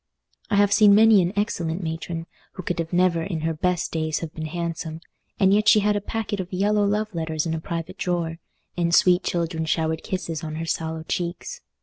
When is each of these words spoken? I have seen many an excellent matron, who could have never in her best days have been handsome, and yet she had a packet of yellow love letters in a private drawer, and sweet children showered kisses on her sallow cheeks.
I 0.49 0.55
have 0.55 0.73
seen 0.73 0.95
many 0.95 1.21
an 1.21 1.31
excellent 1.35 1.83
matron, 1.83 2.25
who 2.53 2.63
could 2.63 2.79
have 2.79 2.91
never 2.91 3.21
in 3.21 3.41
her 3.41 3.53
best 3.53 3.91
days 3.91 4.17
have 4.21 4.33
been 4.33 4.47
handsome, 4.47 4.99
and 5.39 5.53
yet 5.53 5.69
she 5.69 5.81
had 5.81 5.95
a 5.95 6.01
packet 6.01 6.39
of 6.39 6.51
yellow 6.51 6.83
love 6.85 7.13
letters 7.13 7.45
in 7.45 7.53
a 7.53 7.61
private 7.61 7.99
drawer, 7.99 8.39
and 8.75 8.95
sweet 8.95 9.21
children 9.21 9.63
showered 9.63 10.01
kisses 10.01 10.43
on 10.43 10.55
her 10.55 10.65
sallow 10.65 11.03
cheeks. 11.03 11.61